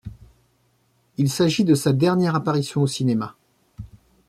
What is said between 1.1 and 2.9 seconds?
Il s'agit de sa dernière apparition au